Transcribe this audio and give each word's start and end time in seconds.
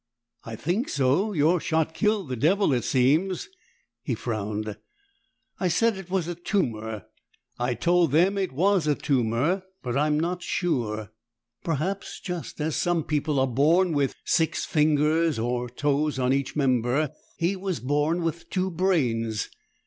"I 0.45 0.55
think 0.55 0.89
so. 0.89 1.31
Your 1.31 1.59
shot 1.59 1.93
killed 1.93 2.29
the 2.29 2.35
devil, 2.35 2.73
it 2.73 2.83
seems." 2.83 3.49
He 4.01 4.15
frowned. 4.15 4.77
"I 5.59 5.67
said 5.67 5.95
it 5.95 6.09
was 6.09 6.27
a 6.27 6.33
tumor; 6.33 7.05
I 7.59 7.75
told 7.75 8.11
them 8.11 8.35
it 8.35 8.51
was 8.51 8.87
a 8.87 8.95
tumor, 8.95 9.61
but 9.83 9.95
I'm 9.95 10.19
not 10.19 10.41
sure. 10.41 11.11
Perhaps, 11.63 12.19
just 12.19 12.59
as 12.59 12.75
some 12.75 13.03
people 13.03 13.39
are 13.39 13.45
born 13.45 13.93
with 13.93 14.15
six 14.25 14.65
fingers 14.65 15.37
or 15.37 15.69
toes 15.69 16.17
on 16.17 16.33
each 16.33 16.55
member, 16.55 17.11
he 17.37 17.55
was 17.55 17.79
born 17.79 18.23
with 18.23 18.49
two 18.49 18.71
brains. 18.71 19.49